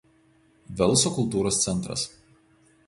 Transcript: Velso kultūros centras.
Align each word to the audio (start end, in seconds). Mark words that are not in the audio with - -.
Velso 0.79 1.11
kultūros 1.19 1.61
centras. 1.67 2.09